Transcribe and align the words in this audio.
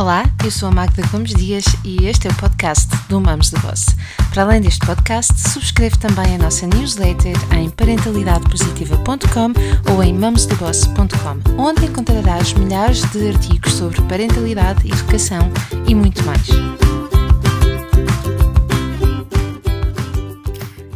Olá, 0.00 0.24
eu 0.42 0.50
sou 0.50 0.70
a 0.70 0.72
Magda 0.72 1.06
Gomes 1.08 1.34
Dias 1.34 1.62
e 1.84 2.06
este 2.06 2.26
é 2.26 2.30
o 2.30 2.36
podcast 2.36 2.88
do 3.10 3.20
Mamos 3.20 3.50
de 3.50 3.60
Boss. 3.60 3.84
Para 4.32 4.44
além 4.44 4.62
deste 4.62 4.80
podcast, 4.86 5.38
subscreve 5.38 5.98
também 5.98 6.36
a 6.36 6.38
nossa 6.38 6.66
newsletter 6.66 7.36
em 7.54 7.68
parentalidadepositiva.com 7.68 9.92
ou 9.92 10.02
em 10.02 10.14
mamosdeboss.com, 10.14 11.62
onde 11.62 11.84
encontrarás 11.84 12.54
milhares 12.54 13.02
de 13.10 13.28
artigos 13.28 13.74
sobre 13.74 14.00
parentalidade, 14.08 14.90
educação 14.90 15.40
e 15.86 15.94
muito 15.94 16.24
mais. 16.24 16.46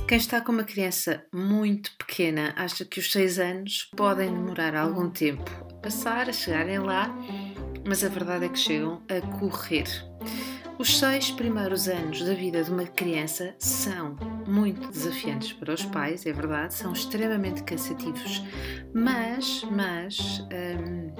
Quem 0.08 0.16
está 0.16 0.40
com 0.40 0.50
uma 0.50 0.64
criança 0.64 1.22
muito 1.30 1.90
pequena 1.98 2.54
acha 2.57 2.86
que 2.86 3.00
os 3.00 3.12
6 3.12 3.39
anos 3.39 3.90
podem 3.94 4.32
demorar 4.32 4.75
algum 4.75 5.11
tempo 5.11 5.44
a 5.72 5.75
passar, 5.75 6.30
a 6.30 6.32
chegarem 6.32 6.79
lá 6.79 7.14
mas 7.86 8.02
a 8.02 8.08
verdade 8.08 8.46
é 8.46 8.48
que 8.48 8.58
chegam 8.58 9.02
a 9.08 9.20
correr. 9.38 9.86
Os 10.79 10.98
seis 10.98 11.30
primeiros 11.30 11.86
anos 11.86 12.22
da 12.22 12.34
vida 12.34 12.62
de 12.64 12.70
uma 12.70 12.84
criança 12.84 13.54
são 13.58 14.16
muito 14.46 14.90
desafiantes 14.90 15.52
para 15.52 15.72
os 15.72 15.84
pais, 15.84 16.26
é 16.26 16.32
verdade, 16.32 16.75
são 16.75 16.92
extremamente 16.92 17.62
cansativos, 17.62 18.42
mas, 18.92 19.62
mas 19.70 20.40
hum, 20.40 21.14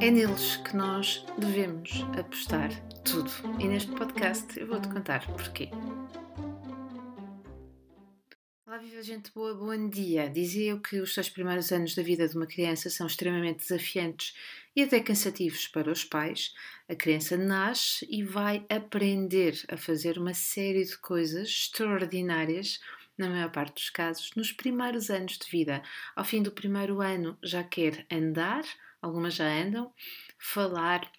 é 0.00 0.10
neles 0.10 0.56
que 0.56 0.76
nós 0.76 1.24
devemos 1.36 2.04
apostar 2.16 2.70
tudo. 3.02 3.30
E 3.58 3.66
neste 3.66 3.90
podcast 3.92 4.58
eu 4.58 4.68
vou-te 4.68 4.88
contar 4.88 5.26
porquê. 5.26 5.70
Olá, 8.66 8.78
viva 8.78 9.02
gente 9.02 9.32
boa, 9.32 9.54
bom 9.54 9.88
dia. 9.88 10.28
Dizia 10.28 10.72
eu 10.72 10.80
que 10.80 11.00
os 11.00 11.14
seis 11.14 11.30
primeiros 11.30 11.72
anos 11.72 11.94
da 11.94 12.02
vida 12.02 12.28
de 12.28 12.36
uma 12.36 12.46
criança 12.46 12.90
são 12.90 13.06
extremamente 13.06 13.60
desafiantes 13.60 14.34
e 14.76 14.82
até 14.82 15.00
cansativos 15.00 15.66
para 15.66 15.90
os 15.90 16.04
pais. 16.04 16.54
A 16.86 16.94
criança 16.94 17.36
nasce 17.36 18.06
e 18.10 18.22
vai 18.22 18.64
aprender 18.68 19.58
a 19.68 19.76
fazer 19.76 20.18
uma 20.18 20.34
série 20.34 20.84
de 20.84 20.98
coisas 20.98 21.48
extraordinárias, 21.48 22.78
na 23.16 23.30
maior 23.30 23.50
parte 23.50 23.76
dos 23.76 23.88
casos, 23.88 24.30
nos 24.36 24.52
primeiros 24.52 25.08
anos 25.08 25.38
de 25.38 25.50
vida. 25.50 25.82
Ao 26.14 26.24
fim 26.24 26.42
do 26.42 26.52
primeiro 26.52 27.00
ano 27.00 27.38
já 27.42 27.64
quer 27.64 28.06
andar, 28.12 28.62
algumas 29.00 29.34
já 29.34 29.48
andam, 29.48 29.90
falar 30.38 31.10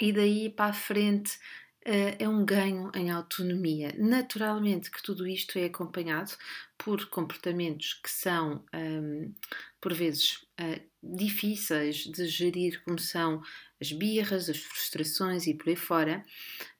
e 0.00 0.12
daí 0.12 0.48
para 0.48 0.70
a 0.70 0.72
frente 0.72 1.38
Uh, 1.86 2.12
é 2.18 2.28
um 2.28 2.44
ganho 2.44 2.92
em 2.94 3.10
autonomia. 3.10 3.94
Naturalmente 3.96 4.90
que 4.90 5.02
tudo 5.02 5.26
isto 5.26 5.58
é 5.58 5.64
acompanhado 5.64 6.32
por 6.76 7.06
comportamentos 7.06 7.94
que 7.94 8.10
são, 8.10 8.62
um, 8.74 9.34
por 9.80 9.94
vezes, 9.94 10.36
uh, 10.60 10.80
difíceis 11.02 12.04
de 12.04 12.26
gerir, 12.26 12.82
como 12.84 12.98
são 12.98 13.42
as 13.80 13.92
birras, 13.92 14.50
as 14.50 14.58
frustrações 14.58 15.46
e 15.46 15.54
por 15.54 15.70
aí 15.70 15.76
fora, 15.76 16.22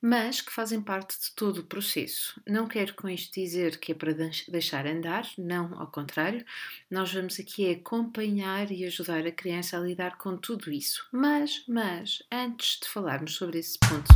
mas 0.03 0.43
que 0.43 0.53
fazem 0.53 0.83
parte 0.83 1.19
de 1.19 1.35
todo 1.35 1.59
o 1.59 1.65
processo. 1.65 2.41
Não 2.47 2.69
quero 2.69 2.95
com 2.95 3.09
isto 3.09 3.33
dizer 3.33 3.79
que 3.79 3.93
é 3.93 3.95
para 3.95 4.13
deixar 4.49 4.87
andar, 4.87 5.27
não, 5.39 5.81
ao 5.81 5.87
contrário, 5.87 6.45
nós 6.91 7.13
vamos 7.13 7.41
aqui 7.41 7.71
acompanhar 7.71 8.71
e 8.71 8.85
ajudar 8.85 9.27
a 9.27 9.33
criança 9.33 9.79
a 9.79 9.81
lidar 9.81 10.19
com 10.19 10.37
tudo 10.37 10.71
isso. 10.71 11.09
Mas, 11.11 11.65
mas, 11.67 12.23
antes 12.31 12.81
de 12.81 12.89
falarmos 12.89 13.35
sobre 13.35 13.59
esse 13.59 13.79
ponto, 13.79 14.09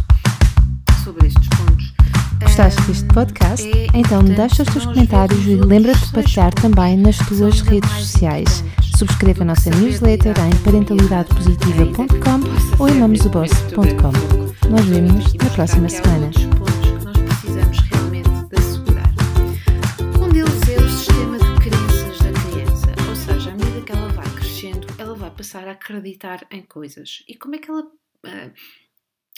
sobre 1.02 1.26
estes 1.26 1.48
pontos. 1.48 2.13
Gostaste 2.40 2.80
deste 2.82 3.06
podcast? 3.06 3.68
Então 3.94 4.22
deixa 4.22 4.62
os 4.62 4.68
teus 4.68 4.86
comentários 4.86 5.44
e 5.46 5.56
lembra-te 5.56 6.06
de 6.06 6.12
partilhar 6.12 6.54
também 6.54 6.96
nas 6.96 7.18
tuas 7.18 7.60
redes 7.60 7.90
sociais. 7.90 8.64
Subscreva 8.96 9.42
a 9.42 9.46
nossa 9.46 9.70
newsletter 9.70 10.34
em 10.40 10.56
parentalidadepositiva.com 10.64 12.82
ou 12.82 12.88
em 12.88 12.94
mamosdoboss.com. 12.94 14.12
Nós 14.70 14.84
vemos 14.86 15.34
na 15.34 15.50
próxima 15.50 15.88
semana. 15.88 16.30
acreditar 25.84 26.46
em 26.50 26.62
coisas. 26.62 27.22
E 27.28 27.36
como 27.36 27.54
é 27.54 27.58
que 27.58 27.70
ela 27.70 27.82
uh, 27.82 28.52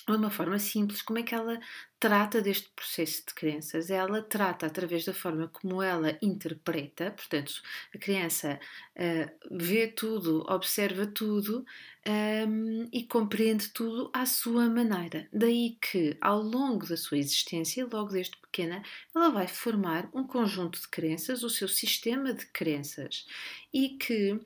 de 0.06 0.12
uma 0.12 0.31
forma 0.31 0.59
simples, 0.59 1.03
como 1.03 1.19
é 1.19 1.22
que 1.22 1.34
ela 1.34 1.59
trata 1.99 2.41
deste 2.41 2.69
processo 2.71 3.25
de 3.27 3.34
crenças? 3.34 3.91
Ela 3.91 4.22
trata 4.22 4.67
através 4.67 5.05
da 5.05 5.12
forma 5.12 5.49
como 5.49 5.83
ela 5.83 6.17
interpreta, 6.22 7.11
portanto, 7.11 7.61
a 7.94 7.99
criança 7.99 8.61
uh, 8.95 9.56
vê 9.59 9.89
tudo, 9.89 10.45
observa 10.49 11.06
tudo 11.06 11.65
um, 12.06 12.89
e 12.93 13.03
compreende 13.05 13.69
tudo 13.71 14.09
à 14.12 14.25
sua 14.25 14.69
maneira. 14.69 15.28
Daí 15.33 15.77
que, 15.81 16.16
ao 16.21 16.41
longo 16.41 16.87
da 16.87 16.97
sua 16.97 17.19
existência, 17.19 17.89
logo 17.93 18.12
desde 18.12 18.37
pequena, 18.37 18.83
ela 19.15 19.31
vai 19.31 19.49
formar 19.49 20.09
um 20.15 20.25
conjunto 20.25 20.81
de 20.81 20.89
crenças, 20.89 21.43
o 21.43 21.50
seu 21.50 21.66
sistema 21.66 22.33
de 22.33 22.47
crenças, 22.47 23.27
e 23.75 23.91
que 23.99 24.41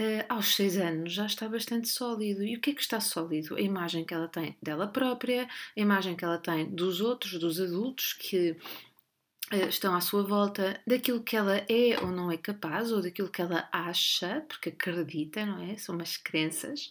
uh, 0.00 0.24
aos 0.28 0.54
seis 0.54 0.76
anos 0.76 1.12
já 1.12 1.26
está 1.26 1.48
bastante 1.48 1.88
sólido. 1.88 2.42
E 2.42 2.56
o 2.56 2.60
que 2.60 2.70
é 2.70 2.74
que 2.74 2.80
está 2.80 3.00
sólido? 3.00 3.56
A 3.56 3.60
imagem 3.60 4.04
que 4.04 4.14
ela 4.14 4.28
tem 4.28 4.56
dela 4.62 4.86
própria, 4.86 5.48
a 5.76 5.80
imagem 5.80 6.16
que 6.16 6.24
ela 6.24 6.38
tem 6.38 6.66
dos 6.66 7.00
outros, 7.00 7.38
dos 7.38 7.60
adultos 7.60 8.12
que 8.12 8.56
estão 9.52 9.94
à 9.94 10.00
sua 10.00 10.24
volta, 10.24 10.80
daquilo 10.86 11.22
que 11.22 11.36
ela 11.36 11.58
é 11.68 11.98
ou 12.02 12.10
não 12.10 12.30
é 12.30 12.36
capaz, 12.36 12.90
ou 12.90 13.00
daquilo 13.00 13.30
que 13.30 13.40
ela 13.40 13.68
acha, 13.70 14.44
porque 14.48 14.70
acredita, 14.70 15.46
não 15.46 15.62
é? 15.62 15.76
São 15.76 15.94
umas 15.94 16.16
crenças, 16.16 16.88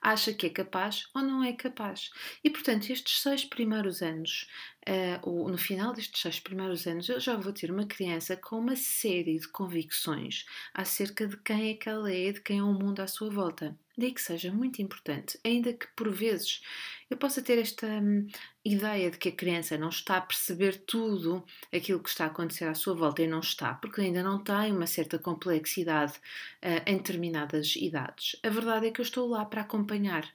acha 0.00 0.32
que 0.32 0.46
é 0.46 0.50
capaz 0.50 1.08
ou 1.14 1.22
não 1.22 1.44
é 1.44 1.52
capaz. 1.52 2.10
E 2.42 2.48
portanto, 2.48 2.90
estes 2.90 3.20
seis 3.20 3.44
primeiros 3.44 4.00
anos 4.00 4.48
uh, 4.88 5.48
no 5.48 5.58
final 5.58 5.92
destes 5.92 6.20
seis 6.20 6.40
primeiros 6.40 6.86
anos, 6.86 7.08
eu 7.08 7.20
já 7.20 7.36
vou 7.36 7.52
ter 7.52 7.70
uma 7.70 7.86
criança 7.86 8.36
com 8.36 8.58
uma 8.58 8.76
série 8.76 9.38
de 9.38 9.48
convicções 9.48 10.46
acerca 10.72 11.26
de 11.26 11.36
quem 11.38 11.70
é 11.70 11.74
que 11.74 11.88
ela 11.88 12.10
é, 12.10 12.32
de 12.32 12.40
quem 12.40 12.58
é 12.58 12.62
o 12.62 12.72
mundo 12.72 13.00
à 13.00 13.06
sua 13.06 13.30
volta. 13.30 13.76
Daí 13.96 14.12
que 14.12 14.22
seja 14.22 14.52
muito 14.52 14.80
importante, 14.80 15.38
ainda 15.44 15.72
que 15.72 15.86
por 15.96 16.10
vezes 16.10 16.62
eu 17.10 17.16
possa 17.16 17.40
ter 17.42 17.58
esta 17.58 17.86
hum, 17.86 18.26
ideia 18.64 19.10
de 19.10 19.18
que 19.18 19.30
a 19.30 19.32
criança 19.32 19.78
não 19.78 19.88
está 19.88 20.18
a 20.18 20.20
perceber 20.20 20.78
tudo 20.86 21.44
aquilo 21.74 22.02
que 22.02 22.10
está 22.10 22.24
a 22.24 22.28
acontecer 22.28 22.64
à 22.64 22.74
sua 22.74 22.94
volta 22.94 23.22
e 23.22 23.26
não 23.26 23.40
está, 23.40 23.74
porque 23.74 24.02
ainda 24.02 24.22
não 24.22 24.42
tem 24.42 24.72
uma 24.72 24.86
certa 24.86 25.18
complexidade 25.18 26.14
uh, 26.62 26.82
em 26.86 26.96
determinadas 26.98 27.76
idades. 27.76 28.36
A 28.42 28.50
verdade 28.50 28.86
é 28.88 28.90
que 28.90 29.00
eu 29.00 29.04
estou 29.04 29.28
lá 29.28 29.44
para 29.44 29.62
acompanhar. 29.62 30.28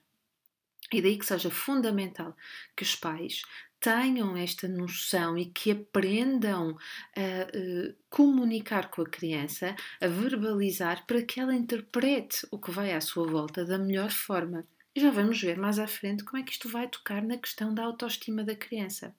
E 0.91 1.01
daí 1.01 1.17
que 1.17 1.25
seja 1.25 1.49
fundamental 1.49 2.35
que 2.75 2.83
os 2.83 2.95
pais 2.95 3.41
tenham 3.79 4.37
esta 4.37 4.67
noção 4.67 5.37
e 5.37 5.45
que 5.45 5.71
aprendam 5.71 6.77
a, 7.15 7.57
uh, 7.57 7.95
comunicar 8.09 8.89
com 8.89 9.01
a 9.01 9.09
criança, 9.09 9.75
a 9.99 10.07
verbalizar 10.07 11.05
para 11.05 11.21
que 11.21 11.39
ela 11.39 11.53
interprete 11.53 12.47
o 12.49 12.57
que 12.57 12.71
vai 12.71 12.93
à 12.93 13.01
sua 13.01 13.27
volta 13.27 13.65
da 13.65 13.77
melhor 13.77 14.09
forma. 14.09 14.65
Já 14.95 15.11
vamos 15.11 15.41
ver 15.41 15.57
mais 15.57 15.79
à 15.79 15.87
frente 15.87 16.23
como 16.23 16.41
é 16.41 16.45
que 16.45 16.51
isto 16.51 16.69
vai 16.69 16.87
tocar 16.87 17.21
na 17.21 17.37
questão 17.37 17.73
da 17.73 17.83
autoestima 17.83 18.43
da 18.43 18.55
criança. 18.55 19.15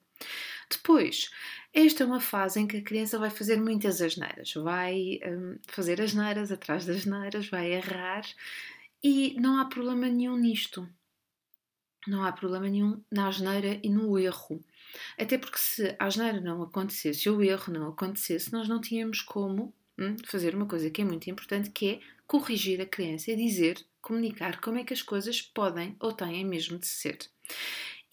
Depois, 0.69 1.29
esta 1.73 2.03
é 2.03 2.05
uma 2.05 2.21
fase 2.21 2.59
em 2.59 2.67
que 2.67 2.77
a 2.77 2.81
criança 2.81 3.19
vai 3.19 3.29
fazer 3.29 3.59
muitas 3.59 4.01
asneiras, 4.01 4.53
vai 4.53 5.19
um, 5.25 5.57
fazer 5.67 6.01
asneiras 6.01 6.51
atrás 6.51 6.85
das 6.85 6.97
asneiras, 6.97 7.49
vai 7.49 7.73
errar 7.73 8.23
e 9.03 9.35
não 9.39 9.59
há 9.59 9.65
problema 9.65 10.07
nenhum 10.07 10.37
nisto 10.37 10.87
não 12.07 12.23
há 12.23 12.31
problema 12.31 12.69
nenhum 12.69 13.01
na 13.11 13.27
asneira 13.27 13.79
e 13.83 13.89
no 13.89 14.17
erro. 14.17 14.63
Até 15.17 15.37
porque 15.37 15.57
se 15.57 15.95
a 15.99 16.05
asneira 16.05 16.39
não 16.39 16.61
acontecesse, 16.61 17.21
se 17.21 17.29
o 17.29 17.41
erro 17.41 17.73
não 17.73 17.89
acontecesse, 17.89 18.51
nós 18.51 18.67
não 18.67 18.79
tínhamos 18.79 19.21
como 19.21 19.73
hum, 19.97 20.15
fazer 20.25 20.55
uma 20.55 20.65
coisa 20.65 20.89
que 20.89 21.01
é 21.01 21.05
muito 21.05 21.29
importante, 21.29 21.71
que 21.71 21.87
é 21.89 21.99
corrigir 22.27 22.81
a 22.81 22.85
criança 22.85 23.31
e 23.31 23.35
dizer, 23.35 23.85
comunicar 24.05 24.61
como 24.61 24.77
é 24.77 24.83
que 24.83 24.93
as 24.93 25.01
coisas 25.01 25.41
podem 25.41 25.95
ou 25.99 26.13
têm 26.13 26.45
mesmo 26.45 26.77
de 26.77 26.85
ser. 26.85 27.17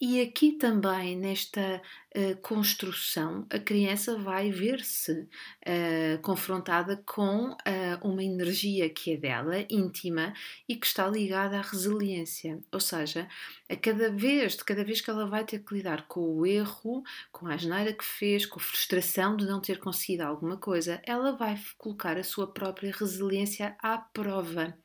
E 0.01 0.19
aqui 0.19 0.53
também, 0.53 1.15
nesta 1.15 1.81
uh, 2.17 2.35
construção, 2.41 3.45
a 3.49 3.59
criança 3.59 4.17
vai 4.17 4.51
ver-se 4.51 5.13
uh, 5.13 6.21
confrontada 6.21 7.01
com 7.05 7.51
uh, 7.51 7.55
uma 8.03 8.23
energia 8.23 8.89
que 8.89 9.13
é 9.13 9.17
dela, 9.17 9.65
íntima, 9.69 10.33
e 10.67 10.75
que 10.75 10.85
está 10.85 11.07
ligada 11.07 11.57
à 11.57 11.61
resiliência. 11.61 12.59
Ou 12.71 12.81
seja, 12.81 13.29
a 13.69 13.75
cada 13.77 14.11
vez, 14.11 14.57
de 14.57 14.65
cada 14.65 14.83
vez 14.83 14.99
que 14.99 15.09
ela 15.09 15.25
vai 15.27 15.45
ter 15.45 15.63
que 15.63 15.75
lidar 15.75 16.05
com 16.07 16.19
o 16.19 16.45
erro, 16.45 17.03
com 17.31 17.47
a 17.47 17.53
asneira 17.53 17.93
que 17.93 18.03
fez, 18.03 18.45
com 18.45 18.59
a 18.59 18.63
frustração 18.63 19.37
de 19.37 19.45
não 19.45 19.61
ter 19.61 19.79
conseguido 19.79 20.23
alguma 20.23 20.57
coisa, 20.57 21.01
ela 21.05 21.31
vai 21.31 21.57
colocar 21.77 22.17
a 22.17 22.23
sua 22.23 22.51
própria 22.51 22.91
resiliência 22.91 23.77
à 23.79 23.99
prova. 23.99 24.77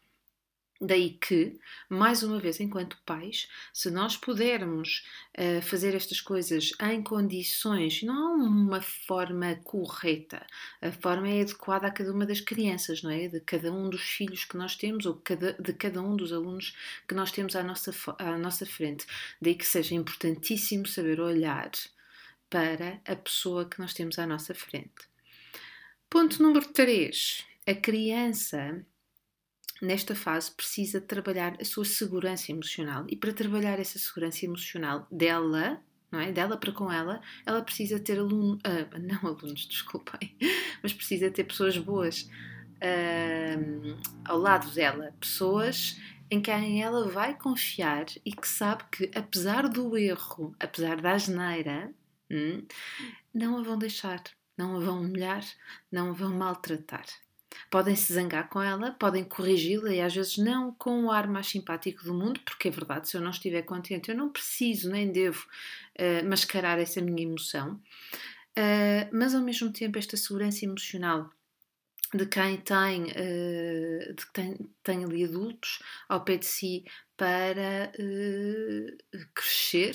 Daí 0.81 1.11
que, 1.11 1.59
mais 1.89 2.23
uma 2.23 2.39
vez, 2.39 2.61
enquanto 2.61 2.97
pais, 3.05 3.49
se 3.73 3.91
nós 3.91 4.17
pudermos 4.17 5.05
uh, 5.37 5.61
fazer 5.61 5.93
estas 5.93 6.21
coisas 6.21 6.73
em 6.81 7.03
condições, 7.03 8.01
não 8.05 8.15
há 8.15 8.35
uma 8.47 8.81
forma 8.81 9.57
correta, 9.65 10.47
a 10.81 10.93
forma 10.93 11.29
é 11.29 11.41
adequada 11.41 11.89
a 11.89 11.91
cada 11.91 12.13
uma 12.13 12.25
das 12.25 12.41
crianças, 12.41 13.03
não 13.03 13.11
é? 13.11 13.27
De 13.27 13.41
cada 13.41 13.73
um 13.73 13.91
dos 13.91 14.03
filhos 14.03 14.45
que 14.45 14.57
nós 14.57 14.77
temos 14.77 15.05
ou 15.05 15.15
cada, 15.17 15.53
de 15.55 15.73
cada 15.73 16.01
um 16.01 16.15
dos 16.15 16.33
alunos 16.33 16.77
que 17.09 17.15
nós 17.15 17.33
temos 17.33 17.57
à 17.57 17.63
nossa, 17.65 17.93
à 18.17 18.39
nossa 18.39 18.65
frente. 18.65 19.05
Daí 19.43 19.57
que 19.57 19.67
seja 19.67 19.97
importantíssimo 19.97 20.87
saber 20.87 21.21
olhar 21.21 21.73
para 22.49 23.01
a 23.05 23.17
pessoa 23.17 23.69
que 23.69 23.81
nós 23.81 23.93
temos 23.93 24.17
à 24.17 24.27
nossa 24.29 24.55
frente. 24.55 25.09
Ponto 26.09 26.41
número 26.41 26.67
3. 26.73 27.45
A 27.67 27.75
criança 27.75 28.87
nesta 29.81 30.15
fase, 30.15 30.51
precisa 30.51 31.01
trabalhar 31.01 31.57
a 31.61 31.65
sua 31.65 31.85
segurança 31.85 32.51
emocional. 32.51 33.05
E 33.09 33.17
para 33.17 33.33
trabalhar 33.33 33.79
essa 33.79 33.99
segurança 33.99 34.45
emocional 34.45 35.07
dela, 35.11 35.81
não 36.11 36.21
é? 36.21 36.33
Dela 36.33 36.57
para 36.57 36.73
com 36.73 36.91
ela, 36.91 37.21
ela 37.45 37.63
precisa 37.63 37.99
ter 37.99 38.19
alunos, 38.19 38.59
uh, 38.59 38.99
não 38.99 39.31
alunos, 39.31 39.67
desculpem, 39.69 40.37
mas 40.83 40.93
precisa 40.93 41.31
ter 41.31 41.45
pessoas 41.45 41.77
boas 41.79 42.29
uh, 42.83 43.99
ao 44.25 44.39
lado 44.39 44.71
dela, 44.71 45.15
pessoas 45.21 45.97
em 46.31 46.41
quem 46.41 46.83
ela 46.83 47.09
vai 47.09 47.37
confiar 47.37 48.07
e 48.25 48.33
que 48.33 48.47
sabe 48.47 48.85
que, 48.91 49.11
apesar 49.15 49.69
do 49.69 49.97
erro, 49.97 50.55
apesar 50.61 51.01
da 51.01 51.13
asneira, 51.13 51.93
hum, 52.31 52.67
não 53.33 53.59
a 53.59 53.63
vão 53.63 53.79
deixar, 53.79 54.23
não 54.57 54.77
a 54.77 54.81
vão 54.81 55.01
humilhar, 55.01 55.45
não 55.91 56.11
a 56.11 56.13
vão 56.13 56.35
maltratar. 56.35 57.07
Podem 57.71 57.95
se 57.95 58.13
zangar 58.13 58.49
com 58.49 58.63
ela, 58.63 58.93
podem 58.93 59.25
corrigi-la 59.25 59.93
e 59.93 60.01
às 60.01 60.15
vezes 60.15 60.39
não 60.39 60.73
com 60.73 61.05
o 61.05 61.11
ar 61.11 61.29
mais 61.29 61.49
simpático 61.49 62.05
do 62.05 62.15
mundo, 62.15 62.41
porque 62.41 62.69
é 62.69 62.71
verdade, 62.71 63.09
se 63.09 63.17
eu 63.17 63.21
não 63.21 63.31
estiver 63.31 63.63
contente, 63.63 64.11
eu 64.11 64.17
não 64.17 64.31
preciso 64.31 64.91
nem 64.91 65.13
devo 65.13 65.47
uh, 65.99 66.29
mascarar 66.29 66.79
essa 66.79 67.01
minha 67.01 67.23
emoção. 67.23 67.75
Uh, 68.57 69.09
mas 69.13 69.35
ao 69.35 69.43
mesmo 69.43 69.71
tempo, 69.73 69.99
esta 69.99 70.17
segurança 70.17 70.65
emocional 70.65 71.31
de 72.15 72.25
quem 72.25 72.57
tem, 72.57 73.05
uh, 73.05 74.15
de 74.15 74.69
tem 74.83 75.05
ali 75.05 75.25
adultos 75.25 75.79
ao 76.09 76.25
pé 76.25 76.39
de 76.39 76.47
si 76.47 76.85
para 77.17 77.93
crescer 79.35 79.95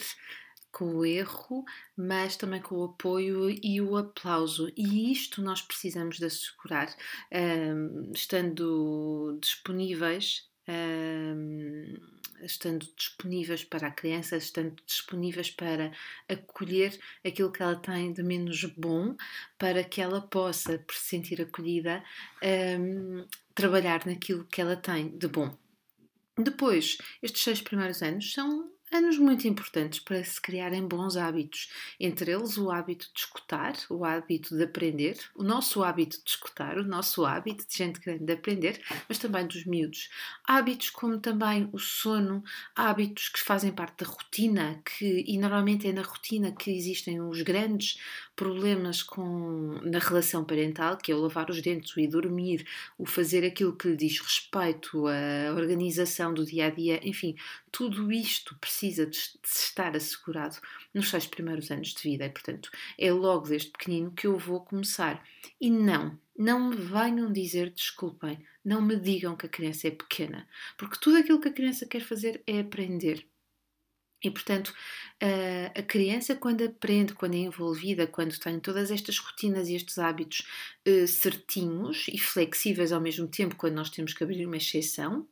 com 0.74 0.96
o 0.96 1.06
erro, 1.06 1.64
mas 1.96 2.36
também 2.36 2.60
com 2.60 2.75
o 2.75 2.86
apoio 2.86 3.50
e 3.50 3.80
o 3.80 3.96
aplauso. 3.96 4.74
E 4.75 5.12
isto 5.12 5.42
nós 5.42 5.62
precisamos 5.62 6.18
de 6.18 6.25
assegurar, 6.25 6.94
um, 7.31 8.12
estando 8.12 9.38
disponíveis. 9.40 10.50
Um, 10.68 11.96
estando 12.42 12.86
disponíveis 12.98 13.64
para 13.64 13.88
a 13.88 13.92
criança, 13.92 14.36
estando 14.36 14.75
disponíveis 14.86 15.50
para 15.50 15.94
acolher 16.28 17.00
aquilo 17.25 17.52
que 17.52 17.64
ela 17.64 17.78
tem 17.78 18.12
de 18.12 18.22
menos 18.22 18.66
bom, 18.66 19.16
para 19.58 19.81
que 19.81 20.02
ela 20.02 20.20
possa, 20.22 20.78
por 20.80 20.94
se 20.94 21.10
sentir 21.10 21.42
acolhida, 21.42 22.04
um, 22.80 23.25
trabalhar 23.56 24.06
naquilo 24.06 24.44
que 24.46 24.60
ela 24.60 24.75
tem 24.75 25.18
de 25.18 25.28
bom. 25.30 25.58
Depois, 26.38 26.98
estes 27.22 27.44
seis 27.44 27.62
primeiros 27.62 28.02
anos 28.02 28.34
são 28.34 28.73
anos 28.94 29.18
muito 29.18 29.48
importantes 29.48 30.00
para 30.00 30.24
se 30.24 30.42
criarem 30.42 30.88
bons 30.88 31.18
hábitos, 31.18 31.69
entre 32.00 32.31
eles 32.31 32.57
o 32.57 32.72
hábito 32.72 33.10
de 33.13 33.19
escutar, 33.19 33.74
o 33.90 34.06
hábito 34.06 34.56
de 34.56 34.63
aprender, 34.63 35.18
o 35.36 35.44
nosso 35.44 35.84
hábito 35.84 36.18
de 36.24 36.30
escutar, 36.30 36.78
o 36.78 36.84
nosso 36.84 37.25
hábito 37.25 37.66
de 37.68 37.75
gente 37.75 38.00
grande 38.00 38.25
de 38.25 38.34
aprender, 38.34 38.81
mas 39.07 39.18
também 39.18 39.48
dos 39.48 39.66
miúdos. 39.66 40.10
Hábitos 40.45 40.90
como 40.90 41.19
também 41.19 41.69
o 41.72 41.80
sono, 41.80 42.44
hábitos 42.75 43.30
que 43.30 43.40
fazem 43.40 43.72
parte 43.72 44.04
da 44.04 44.12
rotina, 44.12 44.81
que, 44.86 45.24
e 45.28 45.38
normalmente 45.38 45.88
é 45.88 45.94
na 45.94 46.01
rotina 46.01 46.51
que 46.51 46.72
existem 46.72 47.22
os 47.22 47.42
grandes 47.42 48.00
problemas 48.36 49.04
com, 49.04 49.80
na 49.84 50.00
relação 50.00 50.44
parental, 50.44 50.98
que 50.98 51.12
é 51.12 51.16
o 51.16 51.20
lavar 51.20 51.50
os 51.50 51.62
dentes, 51.62 51.96
o 51.96 52.00
ir 52.00 52.08
dormir, 52.08 52.66
o 52.98 53.06
fazer 53.06 53.46
aquilo 53.46 53.76
que 53.76 53.90
lhe 53.90 53.96
diz 53.96 54.20
respeito, 54.20 55.06
a 55.08 55.54
organização 55.54 56.34
do 56.34 56.46
dia 56.46 56.68
a 56.68 56.70
dia, 56.70 57.00
enfim, 57.08 57.36
tudo 57.72 58.12
isto 58.12 58.58
precisa 58.60 59.06
de, 59.06 59.18
estar 59.44 59.96
assegurado 59.96 60.58
nos 60.94 61.10
seus 61.10 61.28
primeiros 61.28 61.70
anos 61.70 61.94
de 61.94 62.02
vida 62.02 62.26
e, 62.26 62.30
portanto, 62.30 62.70
é 62.98 63.12
logo 63.12 63.48
desde 63.48 63.72
pequenino 63.72 64.12
que 64.12 64.28
eu 64.28 64.38
vou 64.38 64.62
começar. 64.62 65.24
E 65.62 65.70
não, 65.70 66.18
não 66.38 66.70
me 66.70 66.76
venham 66.76 67.32
dizer 67.32 67.70
desculpem, 67.70 68.44
não 68.66 68.82
me 68.82 68.96
digam 68.96 69.36
que 69.36 69.46
a 69.46 69.50
criança 69.50 69.88
é 69.88 69.92
pequena, 69.92 70.48
porque 70.78 70.98
tudo 71.00 71.18
aquilo 71.18 71.40
que 71.40 71.50
a 71.50 71.54
criança 71.54 71.86
quer 71.86 72.02
fazer 72.02 72.42
é 72.48 72.60
aprender. 72.60 73.28
E, 74.24 74.31
portanto, 74.31 74.74
a 75.75 75.81
criança, 75.84 76.36
quando 76.36 76.64
aprende, 76.64 77.14
quando 77.14 77.36
é 77.36 77.38
envolvida, 77.38 78.06
quando 78.08 78.38
tem 78.38 78.60
todas 78.60 78.92
estas 78.92 79.18
rotinas 79.20 79.70
e 79.70 79.75
estes 79.75 79.98
hábitos 79.98 80.46
eh, 80.86 81.08
certinhos 81.08 82.08
e 82.10 82.18
flexíveis 82.18 82.92
ao 82.92 83.02
mesmo 83.02 83.28
tempo, 83.28 83.56
quando 83.56 83.75
nós 83.75 83.90
temos 83.90 84.14
que 84.14 84.24
abrir 84.24 84.46
uma 84.46 84.58
exceção, 84.58 85.28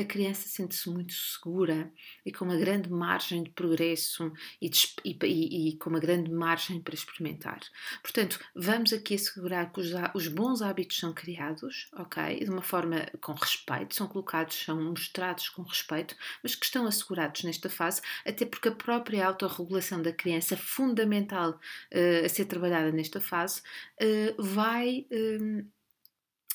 a 0.00 0.04
criança 0.04 0.48
sente-se 0.48 0.88
muito 0.88 1.12
segura 1.12 1.92
e 2.24 2.32
com 2.32 2.44
uma 2.44 2.56
grande 2.56 2.90
margem 2.90 3.42
de 3.42 3.50
progresso 3.50 4.32
e, 4.60 4.68
de, 4.68 4.94
e, 5.04 5.68
e, 5.68 5.76
com 5.76 5.90
uma 5.90 5.98
grande 5.98 6.30
margem 6.30 6.80
para 6.80 6.94
experimentar. 6.94 7.60
Portanto, 8.02 8.38
vamos 8.54 8.92
aqui 8.92 9.14
assegurar 9.14 9.72
que 9.72 9.80
os, 9.80 9.90
os, 10.14 10.28
bons 10.28 10.62
hábitos 10.62 10.98
são 10.98 11.12
criados, 11.12 11.88
ok? 11.92 12.40
De 12.40 12.50
uma 12.50 12.62
forma 12.62 13.06
com 13.20 13.32
respeito, 13.32 13.94
são 13.94 14.06
colocados, 14.06 14.56
são 14.64 14.80
mostrados 14.82 15.48
com 15.48 15.62
respeito, 15.62 16.16
mas 16.42 16.54
que 16.54 16.64
estão 16.64 16.86
assegurados 16.86 17.42
nesta 17.42 17.68
fase, 17.68 18.00
até 18.24 18.46
porque 18.46 18.68
a 18.68 18.74
própria 18.74 19.26
autorregulação 19.26 20.00
da 20.00 20.12
criança, 20.12 20.56
fundamental 20.56 21.50
uh, 21.92 22.24
a 22.24 22.28
ser 22.28 22.46
trabalhada 22.46 22.92
nesta 22.92 23.20
fase, 23.20 23.60
uh, 24.00 24.42
vai. 24.42 25.06
Uh, 25.10 25.79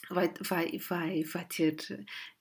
vai, 0.10 0.32
vai, 0.42 0.78
vai, 0.78 1.24
vai 1.24 1.46
ter, 1.46 1.76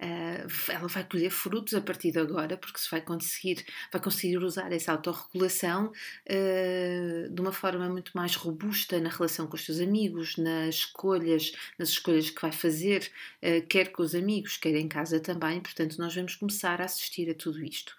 uh, 0.00 0.70
ela 0.70 0.88
vai 0.88 1.05
colher 1.05 1.31
frutos 1.31 1.75
a 1.75 1.81
partir 1.81 2.12
de 2.12 2.19
agora, 2.19 2.56
porque 2.56 2.78
se 2.78 2.90
vai 2.90 3.00
conseguir, 3.00 3.64
vai 3.93 4.00
conseguir 4.00 4.38
usar 4.38 4.72
essa 4.72 4.93
autorregulação 4.93 5.87
uh, 5.87 7.34
de 7.34 7.40
uma 7.40 7.52
forma 7.52 7.88
muito 7.88 8.12
mais 8.14 8.34
robusta 8.34 9.00
na 9.00 9.11
relação 9.11 9.46
com 9.46 9.56
os 9.56 9.64
seus 9.64 9.81
amigos, 9.81 10.37
nas 10.37 10.76
escolhas, 10.76 11.52
nas 11.78 11.90
escolhas 11.90 12.31
que 12.31 12.40
vai 12.40 12.52
fazer, 12.52 13.11
uh, 13.43 13.66
quer 13.66 13.93
com 13.93 14.02
os 14.02 14.14
amigos, 14.14 14.56
quer 14.56 14.75
em 14.75 14.88
casa 14.88 15.20
também. 15.20 15.61
Portanto, 15.61 15.99
nós 15.99 16.14
vamos 16.14 16.37
começar 16.37 16.81
a 16.81 16.84
assistir 16.84 17.31
a 17.31 17.34
tudo 17.34 17.64
isto. 17.64 17.94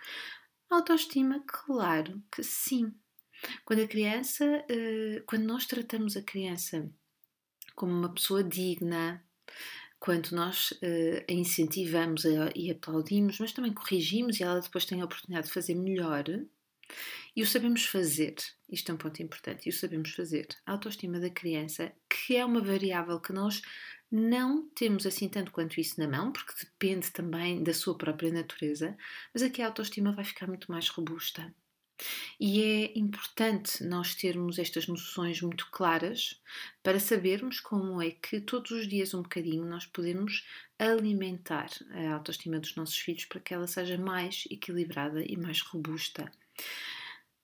Autoestima, 0.69 1.43
claro 1.45 2.21
que 2.31 2.43
sim. 2.43 2.93
Quando 3.63 3.83
a 3.83 3.87
criança, 3.87 4.65
quando 5.27 5.43
nós 5.43 5.65
tratamos 5.65 6.17
a 6.17 6.21
criança 6.21 6.89
como 7.75 7.91
uma 7.91 8.13
pessoa 8.13 8.43
digna, 8.43 9.23
quando 9.99 10.31
nós 10.31 10.71
uh, 10.71 11.25
a 11.27 11.33
incentivamos 11.33 12.25
e 12.55 12.69
aplaudimos, 12.69 13.39
mas 13.39 13.51
também 13.51 13.73
corrigimos 13.73 14.39
e 14.39 14.43
ela 14.43 14.59
depois 14.59 14.85
tem 14.85 15.01
a 15.01 15.05
oportunidade 15.05 15.47
de 15.47 15.53
fazer 15.53 15.75
melhor. 15.75 16.25
E 17.35 17.41
o 17.41 17.47
sabemos 17.47 17.85
fazer, 17.85 18.35
isto 18.69 18.91
é 18.91 18.93
um 18.93 18.97
ponto 18.97 19.21
importante, 19.21 19.65
e 19.65 19.69
o 19.69 19.73
sabemos 19.73 20.11
fazer. 20.11 20.47
A 20.65 20.73
autoestima 20.73 21.19
da 21.19 21.29
criança, 21.29 21.91
que 22.09 22.35
é 22.35 22.45
uma 22.45 22.61
variável 22.61 23.19
que 23.19 23.33
nós 23.33 23.61
não 24.11 24.69
temos 24.69 25.05
assim 25.05 25.27
tanto 25.27 25.51
quanto 25.51 25.79
isso 25.79 25.99
na 25.99 26.07
mão, 26.07 26.31
porque 26.31 26.53
depende 26.63 27.11
também 27.11 27.63
da 27.63 27.73
sua 27.73 27.97
própria 27.97 28.31
natureza, 28.31 28.95
mas 29.33 29.43
aqui 29.43 29.61
a 29.61 29.67
autoestima 29.67 30.13
vai 30.13 30.23
ficar 30.23 30.47
muito 30.47 30.71
mais 30.71 30.87
robusta. 30.87 31.53
E 32.39 32.61
é 32.61 32.99
importante 32.99 33.83
nós 33.83 34.15
termos 34.15 34.59
estas 34.59 34.87
noções 34.87 35.41
muito 35.41 35.69
claras 35.71 36.41
para 36.83 36.99
sabermos 36.99 37.59
como 37.59 38.01
é 38.01 38.11
que 38.11 38.41
todos 38.41 38.71
os 38.71 38.87
dias, 38.87 39.13
um 39.13 39.21
bocadinho, 39.21 39.65
nós 39.65 39.85
podemos 39.85 40.45
alimentar 40.77 41.69
a 41.91 42.13
autoestima 42.13 42.59
dos 42.59 42.75
nossos 42.75 42.97
filhos 42.97 43.25
para 43.25 43.39
que 43.39 43.53
ela 43.53 43.67
seja 43.67 43.97
mais 43.97 44.45
equilibrada 44.51 45.23
e 45.25 45.37
mais 45.37 45.61
robusta. 45.61 46.29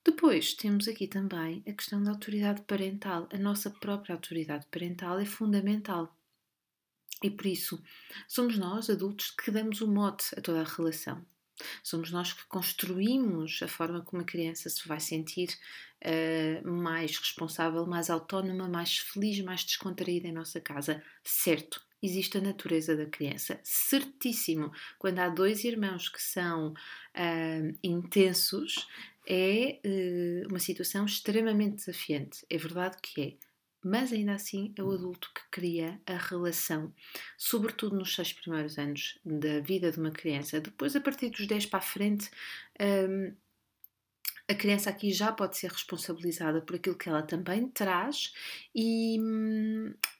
Depois 0.04 0.52
temos 0.54 0.88
aqui 0.88 1.06
também 1.06 1.62
a 1.66 1.72
questão 1.72 2.02
da 2.02 2.10
autoridade 2.10 2.62
parental. 2.62 3.28
A 3.32 3.38
nossa 3.38 3.70
própria 3.70 4.14
autoridade 4.14 4.66
parental 4.66 5.18
é 5.18 5.24
fundamental. 5.24 6.14
E 7.22 7.30
por 7.30 7.46
isso, 7.46 7.80
somos 8.26 8.58
nós, 8.58 8.90
adultos, 8.90 9.30
que 9.30 9.50
damos 9.52 9.80
o 9.80 9.86
mote 9.86 10.24
a 10.36 10.40
toda 10.40 10.60
a 10.60 10.64
relação. 10.64 11.24
Somos 11.82 12.10
nós 12.10 12.32
que 12.32 12.46
construímos 12.46 13.60
a 13.62 13.68
forma 13.68 14.02
como 14.02 14.22
a 14.22 14.24
criança 14.24 14.68
se 14.68 14.86
vai 14.86 15.00
sentir 15.00 15.48
uh, 16.04 16.68
mais 16.68 17.16
responsável, 17.16 17.86
mais 17.86 18.10
autónoma, 18.10 18.68
mais 18.68 18.98
feliz, 18.98 19.40
mais 19.40 19.64
descontraída 19.64 20.28
em 20.28 20.32
nossa 20.32 20.60
casa. 20.60 21.02
Certo, 21.22 21.80
existe 22.02 22.38
a 22.38 22.40
natureza 22.40 22.96
da 22.96 23.06
criança. 23.06 23.60
Certíssimo. 23.62 24.72
Quando 24.98 25.18
há 25.18 25.28
dois 25.28 25.64
irmãos 25.64 26.08
que 26.08 26.22
são 26.22 26.72
uh, 26.72 27.78
intensos, 27.82 28.88
é 29.26 29.78
uh, 29.84 30.48
uma 30.48 30.58
situação 30.58 31.04
extremamente 31.04 31.76
desafiante. 31.76 32.44
É 32.50 32.58
verdade 32.58 32.96
que 33.00 33.20
é. 33.20 33.51
Mas 33.84 34.12
ainda 34.12 34.34
assim 34.34 34.72
é 34.76 34.82
o 34.82 34.92
adulto 34.92 35.30
que 35.34 35.42
cria 35.50 36.00
a 36.06 36.16
relação, 36.16 36.92
sobretudo 37.36 37.96
nos 37.96 38.14
seis 38.14 38.32
primeiros 38.32 38.78
anos 38.78 39.18
da 39.24 39.60
vida 39.60 39.90
de 39.90 39.98
uma 39.98 40.10
criança. 40.10 40.60
Depois, 40.60 40.94
a 40.94 41.00
partir 41.00 41.30
dos 41.30 41.46
10 41.46 41.66
para 41.66 41.78
a 41.78 41.82
frente, 41.82 42.30
um, 42.80 43.34
a 44.48 44.54
criança 44.54 44.90
aqui 44.90 45.12
já 45.12 45.32
pode 45.32 45.56
ser 45.56 45.70
responsabilizada 45.70 46.60
por 46.60 46.76
aquilo 46.76 46.96
que 46.96 47.08
ela 47.08 47.22
também 47.22 47.68
traz 47.68 48.32
e, 48.74 49.16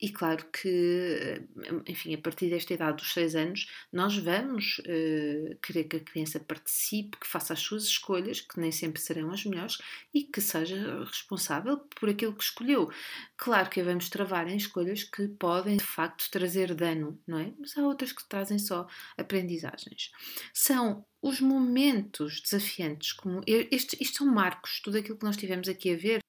e 0.01 0.11
claro 0.11 0.45
que, 0.53 1.43
enfim, 1.87 2.15
a 2.15 2.19
partir 2.19 2.49
desta 2.49 2.73
idade 2.73 2.99
dos 2.99 3.13
6 3.13 3.35
anos, 3.35 3.67
nós 3.93 4.17
vamos 4.17 4.79
uh, 4.81 5.57
querer 5.61 5.85
que 5.85 5.97
a 5.97 6.01
criança 6.01 6.39
participe, 6.41 7.19
que 7.19 7.27
faça 7.27 7.53
as 7.53 7.61
suas 7.61 7.85
escolhas, 7.85 8.41
que 8.41 8.61
nem 8.61 8.71
sempre 8.71 9.01
serão 9.01 9.31
as 9.31 9.45
melhores 9.45 9.79
e 10.15 10.23
que 10.23 10.41
seja 10.41 11.05
responsável 11.05 11.79
por 11.79 12.09
aquilo 12.09 12.35
que 12.35 12.45
escolheu. 12.45 12.91
Claro 13.37 13.71
que 13.71 13.83
vamos 13.83 14.09
travar 14.09 14.49
em 14.49 14.57
escolhas 14.57 15.03
que 15.03 15.29
podem, 15.29 15.77
de 15.77 15.85
facto, 15.85 16.31
trazer 16.31 16.75
dano, 16.75 17.21
não 17.27 17.39
é? 17.39 17.53
Mas 17.59 17.77
há 17.77 17.83
outras 17.83 18.13
que 18.13 18.27
trazem 18.29 18.59
só 18.59 18.87
aprendizagens. 19.17 20.11
São 20.55 21.05
os 21.23 21.41
momentos 21.41 22.41
desafiantes, 22.41 23.13
como 23.13 23.43
este, 23.47 23.97
isto 24.01 24.19
são 24.19 24.27
marcos, 24.27 24.81
tudo 24.81 24.99
aquilo 24.99 25.17
que 25.17 25.25
nós 25.25 25.37
tivemos 25.37 25.69
aqui 25.69 25.95
a 25.95 25.97
ver, 25.97 26.21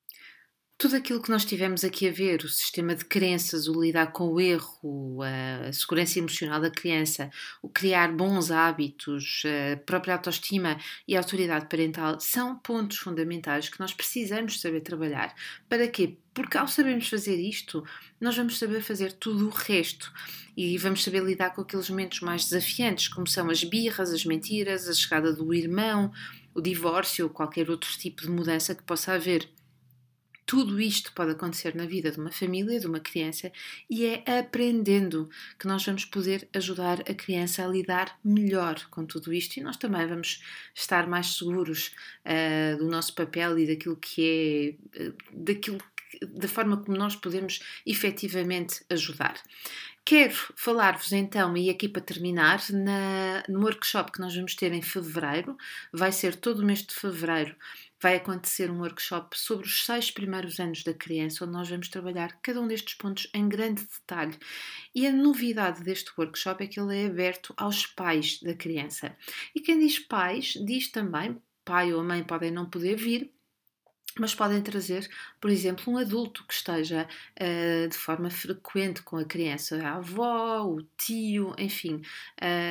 tudo 0.78 0.96
aquilo 0.98 1.22
que 1.22 1.30
nós 1.30 1.46
tivemos 1.46 1.84
aqui 1.84 2.10
a 2.10 2.12
ver, 2.12 2.44
o 2.44 2.50
sistema 2.50 2.94
de 2.96 3.06
crenças, 3.06 3.68
o 3.68 3.82
lidar 3.82 4.12
com 4.12 4.28
o 4.28 4.42
erro, 4.42 5.20
a 5.22 5.72
segurança 5.72 6.20
emocional 6.20 6.60
da 6.60 6.70
criança, 6.70 7.30
o 7.62 7.70
criar 7.70 8.12
bons 8.12 8.52
hábitos, 8.52 9.44
a 9.46 9.78
própria 9.78 10.16
autoestima 10.16 10.78
e 11.08 11.16
a 11.16 11.20
autoridade 11.20 11.68
parental, 11.68 12.20
são 12.20 12.58
pontos 12.58 12.98
fundamentais 12.98 13.70
que 13.70 13.80
nós 13.80 13.94
precisamos 13.94 14.60
saber 14.60 14.82
trabalhar. 14.82 15.34
Para 15.70 15.88
quê? 15.88 16.18
Porque 16.34 16.58
ao 16.58 16.68
sabermos 16.68 17.08
fazer 17.08 17.38
isto, 17.38 17.84
nós 18.20 18.36
vamos 18.36 18.58
saber 18.58 18.82
fazer 18.82 19.14
tudo 19.14 19.48
o 19.48 19.52
resto 19.52 20.12
e 20.58 20.78
vamos 20.78 21.04
saber 21.04 21.24
lidar 21.24 21.52
com 21.52 21.62
aqueles 21.62 21.90
momentos 21.90 22.20
mais 22.22 22.46
desafiantes, 22.46 23.08
como 23.08 23.28
são 23.28 23.50
as 23.50 23.64
birras, 23.64 24.12
as 24.12 24.26
mentiras, 24.26 24.90
a 24.90 24.94
chegada 24.94 25.32
do 25.32 25.54
irmão, 25.54 26.12
o 26.54 26.60
divórcio 26.60 27.26
ou 27.26 27.32
qualquer 27.32 27.70
outro 27.70 27.90
tipo 27.98 28.24
de 28.24 28.30
mudança 28.30 28.76
que 28.76 28.84
possa 28.84 29.14
haver. 29.14 29.50
Tudo 30.46 30.80
isto 30.80 31.14
pode 31.14 31.32
acontecer 31.32 31.76
na 31.76 31.86
vida 31.86 32.12
de 32.12 32.20
uma 32.20 32.32
família, 32.32 32.80
de 32.80 32.88
uma 32.88 33.00
criança, 33.00 33.52
e 33.90 34.06
é 34.06 34.24
aprendendo 34.40 35.30
que 35.58 35.68
nós 35.68 35.86
vamos 35.86 36.06
poder 36.06 36.48
ajudar 36.54 37.02
a 37.02 37.14
criança 37.14 37.64
a 37.64 37.68
lidar 37.68 38.18
melhor 38.24 38.88
com 38.90 39.06
tudo 39.06 39.34
isto 39.34 39.58
e 39.58 39.64
nós 39.64 39.78
também 39.78 40.06
vamos 40.08 40.42
estar 40.74 41.08
mais 41.08 41.38
seguros 41.38 41.92
uh, 42.26 42.78
do 42.78 42.90
nosso 42.90 43.14
papel 43.16 43.58
e 43.60 43.68
daquilo 43.68 43.96
que 43.96 44.78
é, 44.98 45.04
uh, 45.04 45.16
daquilo 45.32 45.80
da 46.22 46.48
forma 46.48 46.78
como 46.78 46.98
nós 46.98 47.16
podemos 47.16 47.60
efetivamente 47.86 48.84
ajudar. 48.90 49.36
Quero 50.06 50.36
falar-vos 50.56 51.14
então, 51.14 51.56
e 51.56 51.70
aqui 51.70 51.88
para 51.88 52.02
terminar, 52.02 52.62
na, 52.72 53.42
no 53.48 53.62
workshop 53.62 54.12
que 54.12 54.20
nós 54.20 54.36
vamos 54.36 54.54
ter 54.54 54.74
em 54.74 54.82
fevereiro, 54.82 55.58
vai 55.94 56.12
ser 56.12 56.36
todo 56.36 56.60
o 56.60 56.66
mês 56.66 56.84
de 56.84 56.94
fevereiro, 56.94 57.56
vai 58.04 58.18
acontecer 58.18 58.70
um 58.70 58.82
workshop 58.82 59.40
sobre 59.40 59.66
os 59.66 59.86
seis 59.86 60.12
primeiros 60.12 60.60
anos 60.60 60.84
da 60.84 60.94
criança, 60.94 61.46
onde 61.46 61.54
nós 61.54 61.70
vamos 61.70 61.88
trabalhar 61.88 62.38
cada 62.42 62.60
um 62.60 62.68
destes 62.68 62.96
pontos 62.96 63.30
em 63.34 63.48
grande 63.48 63.84
detalhe. 63.84 64.38
E 64.94 65.08
a 65.08 65.12
novidade 65.14 65.82
deste 65.82 66.12
workshop 66.18 66.66
é 66.66 66.68
que 66.68 66.80
ele 66.82 66.96
é 66.98 67.06
aberto 67.06 67.54
aos 67.56 67.88
pais 67.88 68.42
da 68.42 68.54
criança. 68.54 69.16
E 69.56 69.62
quem 69.62 69.80
diz 69.80 70.00
pais, 70.00 70.54
diz 70.66 70.92
também, 70.92 71.42
pai 71.64 71.94
ou 71.94 72.04
mãe 72.04 72.24
podem 72.26 72.52
não 72.52 72.70
poder 72.70 72.98
vir, 72.98 73.33
mas 74.20 74.36
podem 74.36 74.62
trazer, 74.62 75.10
por 75.42 75.50
exemplo, 75.50 75.92
um 75.92 75.98
adulto 75.98 76.46
que 76.46 76.54
esteja 76.54 77.08
uh, 77.40 77.88
de 77.88 77.98
forma 77.98 78.30
frequente 78.30 79.02
com 79.02 79.18
a 79.18 79.26
criança, 79.26 79.82
a 79.84 79.96
avó, 79.96 80.64
o 80.66 80.82
tio, 80.98 81.56
enfim, 81.58 82.02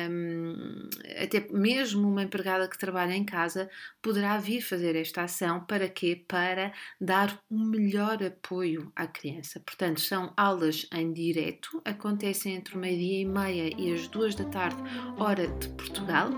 um, 0.09 0.89
até 1.21 1.47
mesmo 1.51 2.07
uma 2.07 2.23
empregada 2.23 2.67
que 2.67 2.77
trabalha 2.77 3.13
em 3.13 3.25
casa 3.25 3.69
poderá 4.01 4.37
vir 4.37 4.61
fazer 4.61 4.95
esta 4.95 5.23
ação 5.23 5.63
para 5.65 5.87
quê? 5.89 6.23
Para 6.27 6.73
dar 6.99 7.37
um 7.49 7.65
melhor 7.65 8.23
apoio 8.23 8.91
à 8.95 9.07
criança. 9.07 9.59
Portanto, 9.59 10.01
são 10.01 10.33
aulas 10.37 10.87
em 10.93 11.11
direto, 11.11 11.81
acontecem 11.85 12.55
entre 12.55 12.75
o 12.75 12.77
meio-dia 12.77 13.21
e 13.21 13.25
meia 13.25 13.73
e 13.77 13.93
as 13.93 14.07
duas 14.07 14.35
da 14.35 14.45
tarde, 14.45 14.81
hora 15.17 15.47
de 15.47 15.69
Portugal, 15.69 16.29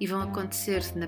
e 0.00 0.06
vão 0.06 0.22
acontecer 0.22 0.82
na, 0.94 1.06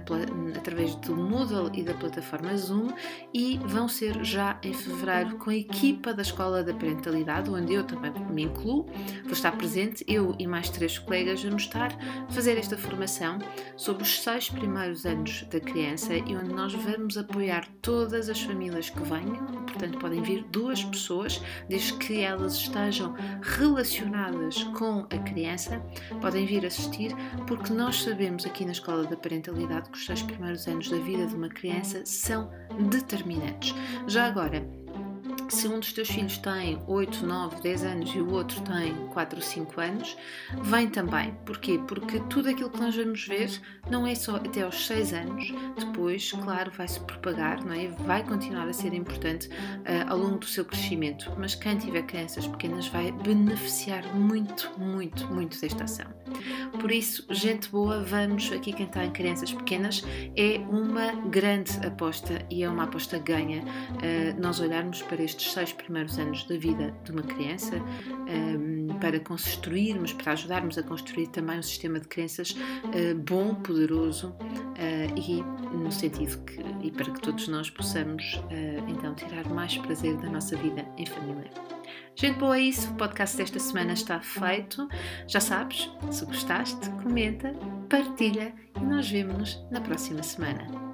através 0.56 0.94
do 0.96 1.16
Moodle 1.16 1.70
e 1.74 1.82
da 1.82 1.94
plataforma 1.94 2.56
Zoom 2.56 2.88
e 3.34 3.58
vão 3.64 3.88
ser 3.88 4.24
já 4.24 4.56
em 4.62 4.72
fevereiro 4.72 5.36
com 5.38 5.50
a 5.50 5.56
equipa 5.56 6.14
da 6.14 6.22
Escola 6.22 6.62
da 6.62 6.72
Parentalidade, 6.72 7.50
onde 7.50 7.74
eu 7.74 7.82
também 7.82 8.12
me 8.30 8.44
incluo, 8.44 8.86
vou 9.24 9.32
estar 9.32 9.50
presente, 9.52 10.04
eu 10.06 10.36
e 10.38 10.46
mais 10.46 10.70
três 10.70 10.98
colegas 10.98 11.42
vamos 11.42 11.64
estar 11.64 11.92
a 11.92 12.32
fazer 12.32 12.56
esta 12.56 12.78
formação 12.78 13.38
sobre 13.76 14.04
os 14.04 14.22
seis 14.22 14.48
primeiros 14.48 15.04
anos 15.04 15.42
da 15.50 15.58
criança 15.58 16.14
e 16.14 16.36
onde 16.36 16.54
nós 16.54 16.72
vamos 16.74 17.18
apoiar 17.18 17.66
todas 17.82 18.28
as 18.28 18.40
famílias 18.40 18.88
que 18.88 19.02
venham, 19.02 19.44
portanto 19.66 19.98
podem 19.98 20.22
vir 20.22 20.44
duas 20.44 20.84
pessoas, 20.84 21.42
desde 21.68 21.94
que 21.94 22.20
elas 22.20 22.54
estejam 22.54 23.14
relacionadas 23.42 24.62
com 24.78 25.00
a 25.10 25.18
criança, 25.18 25.82
podem 26.20 26.46
vir 26.46 26.64
assistir, 26.64 27.12
porque 27.48 27.72
nós 27.72 28.00
sabemos 28.00 28.46
aqui 28.46 28.64
na 28.64 28.72
Escola 28.72 29.04
da 29.04 29.16
Parentalidade 29.16 29.90
que 29.90 29.98
os 29.98 30.06
seis 30.06 30.22
primeiros 30.22 30.68
anos 30.68 30.88
da 30.88 30.98
vida 30.98 31.26
de 31.26 31.34
uma 31.34 31.48
criança 31.48 32.02
são 32.04 32.48
determinantes. 33.24 33.74
Já 34.06 34.26
agora, 34.26 34.66
se 35.48 35.68
um 35.68 35.78
dos 35.78 35.92
teus 35.92 36.08
filhos 36.08 36.38
tem 36.38 36.78
8, 36.86 37.24
9, 37.24 37.60
10 37.62 37.84
anos 37.84 38.14
e 38.14 38.20
o 38.20 38.30
outro 38.32 38.60
tem 38.62 38.94
4 39.08 39.36
ou 39.36 39.42
5 39.42 39.80
anos, 39.80 40.16
vem 40.62 40.88
também. 40.88 41.34
Porquê? 41.44 41.80
Porque 41.86 42.20
tudo 42.28 42.48
aquilo 42.48 42.70
que 42.70 42.80
nós 42.80 42.94
vamos 42.94 43.26
ver 43.26 43.60
não 43.90 44.06
é 44.06 44.14
só 44.14 44.36
até 44.36 44.62
aos 44.62 44.86
6 44.86 45.12
anos, 45.12 45.52
depois, 45.78 46.32
claro, 46.32 46.70
vai 46.72 46.88
se 46.88 47.00
propagar, 47.00 47.64
não 47.64 47.72
é? 47.72 47.88
Vai 47.88 48.22
continuar 48.24 48.68
a 48.68 48.72
ser 48.72 48.94
importante 48.94 49.48
uh, 49.48 50.10
ao 50.10 50.18
longo 50.18 50.38
do 50.38 50.46
seu 50.46 50.64
crescimento, 50.64 51.32
mas 51.38 51.54
quem 51.54 51.76
tiver 51.76 52.02
crianças 52.02 52.46
pequenas 52.46 52.88
vai 52.88 53.12
beneficiar 53.12 54.04
muito, 54.14 54.72
muito, 54.78 55.26
muito 55.28 55.60
desta 55.60 55.84
ação. 55.84 56.06
Por 56.80 56.90
isso, 56.90 57.24
gente 57.30 57.68
boa, 57.68 58.02
vamos 58.02 58.50
aqui 58.52 58.72
quem 58.72 58.86
tem 58.86 59.10
crianças 59.10 59.52
pequenas, 59.52 60.02
é 60.36 60.58
uma 60.68 61.12
grande 61.28 61.72
aposta 61.86 62.44
e 62.50 62.62
é 62.62 62.68
uma 62.68 62.84
aposta 62.84 63.18
ganha 63.18 63.62
uh, 63.62 64.40
nós 64.40 64.60
olharmos 64.60 65.02
para 65.02 65.13
estes 65.20 65.52
seis 65.52 65.72
primeiros 65.72 66.18
anos 66.18 66.44
da 66.44 66.56
vida 66.56 66.94
de 67.04 67.12
uma 67.12 67.22
criança 67.22 67.76
um, 67.76 68.88
para 68.98 69.18
construirmos, 69.20 70.12
para 70.12 70.32
ajudarmos 70.32 70.78
a 70.78 70.82
construir 70.82 71.28
também 71.28 71.58
um 71.58 71.62
sistema 71.62 72.00
de 72.00 72.08
crenças 72.08 72.50
uh, 72.52 73.14
bom, 73.26 73.54
poderoso 73.54 74.28
uh, 74.30 75.18
e 75.18 75.42
no 75.76 75.90
sentido 75.90 76.38
que, 76.44 76.60
e 76.82 76.90
para 76.90 77.10
que 77.10 77.20
todos 77.20 77.48
nós 77.48 77.70
possamos 77.70 78.34
uh, 78.34 78.90
então 78.90 79.14
tirar 79.14 79.48
mais 79.48 79.76
prazer 79.78 80.16
da 80.16 80.30
nossa 80.30 80.56
vida 80.56 80.86
em 80.96 81.06
família. 81.06 81.50
Gente 82.16 82.38
boa, 82.38 82.56
é 82.56 82.62
isso. 82.62 82.90
O 82.90 82.94
podcast 82.94 83.36
desta 83.36 83.58
semana 83.58 83.92
está 83.92 84.20
feito. 84.20 84.88
Já 85.26 85.40
sabes, 85.40 85.90
se 86.10 86.24
gostaste, 86.24 86.88
comenta, 87.02 87.52
partilha 87.88 88.54
e 88.76 88.84
nós 88.84 89.10
vemos-nos 89.10 89.60
na 89.70 89.80
próxima 89.80 90.22
semana. 90.22 90.93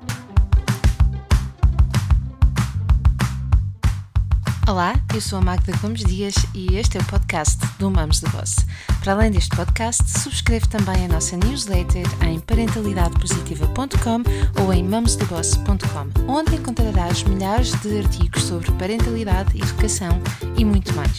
Olá, 4.71 4.95
eu 5.13 5.21
sou 5.21 5.41
a 5.41 5.43
Magda 5.43 5.77
Gomes 5.79 6.05
Dias 6.05 6.33
e 6.55 6.77
este 6.77 6.97
é 6.97 7.01
o 7.01 7.05
podcast 7.07 7.59
do 7.81 7.91
Mamos 7.91 8.21
de 8.21 8.31
Boss. 8.31 8.65
Para 9.01 9.15
além 9.15 9.33
deste 9.33 9.51
podcast, 9.57 10.09
subscreve 10.09 10.69
também 10.69 11.07
a 11.07 11.09
nossa 11.09 11.37
newsletter 11.37 12.07
em 12.25 12.39
parentalidadepositiva.com 12.39 14.63
ou 14.63 14.73
em 14.73 14.85
mamosdeboss.com, 14.85 16.33
onde 16.33 16.55
encontrarás 16.55 17.25
milhares 17.25 17.73
de 17.81 17.99
artigos 17.99 18.45
sobre 18.45 18.71
parentalidade, 18.73 19.61
educação 19.61 20.23
e 20.57 20.65
muito 20.65 20.95
mais. 20.95 21.19